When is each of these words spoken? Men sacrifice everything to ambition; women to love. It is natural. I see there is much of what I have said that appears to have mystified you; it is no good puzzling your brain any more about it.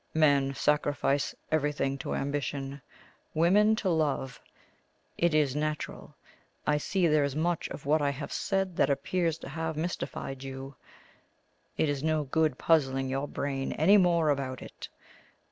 Men 0.15 0.55
sacrifice 0.55 1.35
everything 1.51 1.95
to 1.99 2.15
ambition; 2.15 2.81
women 3.35 3.75
to 3.75 3.89
love. 3.91 4.41
It 5.15 5.35
is 5.35 5.55
natural. 5.55 6.15
I 6.65 6.77
see 6.79 7.05
there 7.05 7.23
is 7.23 7.35
much 7.35 7.69
of 7.69 7.85
what 7.85 8.01
I 8.01 8.09
have 8.09 8.33
said 8.33 8.77
that 8.77 8.89
appears 8.89 9.37
to 9.37 9.49
have 9.49 9.77
mystified 9.77 10.41
you; 10.43 10.73
it 11.77 11.87
is 11.87 12.01
no 12.01 12.23
good 12.23 12.57
puzzling 12.57 13.09
your 13.09 13.27
brain 13.27 13.73
any 13.73 13.97
more 13.97 14.29
about 14.29 14.63
it. 14.63 14.89